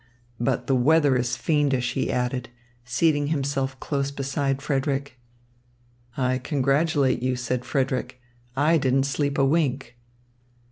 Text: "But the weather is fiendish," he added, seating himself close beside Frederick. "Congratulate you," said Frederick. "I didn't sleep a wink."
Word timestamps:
"But 0.39 0.65
the 0.65 0.73
weather 0.75 1.15
is 1.15 1.37
fiendish," 1.37 1.93
he 1.93 2.11
added, 2.11 2.49
seating 2.83 3.27
himself 3.27 3.79
close 3.79 4.09
beside 4.09 4.59
Frederick. 4.59 5.19
"Congratulate 6.15 7.21
you," 7.21 7.35
said 7.35 7.63
Frederick. 7.63 8.19
"I 8.55 8.79
didn't 8.79 9.03
sleep 9.05 9.37
a 9.37 9.45
wink." 9.45 9.95